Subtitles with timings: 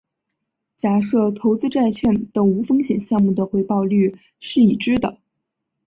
[0.77, 5.19] 假设投资债券等无风险项目的回报率是已知的。